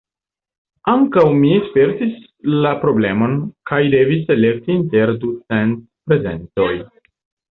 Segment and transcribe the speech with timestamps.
[0.93, 2.15] Ankaŭ mi spertis
[2.63, 3.35] la problemon,
[3.71, 6.71] kaj devis elekti inter ducent prezentoj.